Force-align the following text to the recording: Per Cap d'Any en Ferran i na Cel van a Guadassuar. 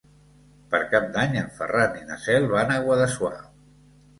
Per 0.71 0.79
Cap 0.93 1.03
d'Any 1.17 1.37
en 1.41 1.51
Ferran 1.59 1.99
i 2.01 2.07
na 2.09 2.17
Cel 2.25 2.51
van 2.55 2.73
a 2.73 2.81
Guadassuar. 2.89 3.35